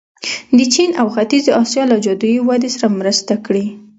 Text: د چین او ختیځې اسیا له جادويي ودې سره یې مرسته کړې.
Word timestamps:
د 0.57 0.59
چین 0.73 0.89
او 1.01 1.07
ختیځې 1.15 1.51
اسیا 1.61 1.83
له 1.91 1.97
جادويي 2.05 2.39
ودې 2.43 2.69
سره 2.75 2.87
یې 2.91 2.95
مرسته 2.99 3.33
کړې. 3.45 3.65